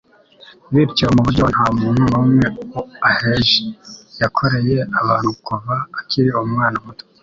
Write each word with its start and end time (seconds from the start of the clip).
Bityo, 0.73 1.05
mu 1.15 1.21
buryo 1.25 1.43
nta 1.53 1.67
muntu 1.79 2.01
n'umwe 2.11 2.45
aheje, 3.09 3.61
yakoreye 4.21 4.77
abantu 4.99 5.29
kuva 5.45 5.75
akiri 5.99 6.29
umwana 6.45 6.77
muto 6.85 7.03